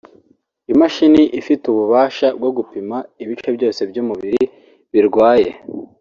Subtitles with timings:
[0.73, 4.43] imashine ifite ububasha bwo gupima ibice byose by’umubiri
[4.93, 5.49] birwaye